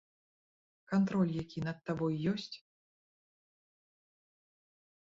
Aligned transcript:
Кантроль 0.91 1.35
які 1.43 1.59
над 1.67 1.77
табой 1.91 2.15
ёсць? 2.33 2.51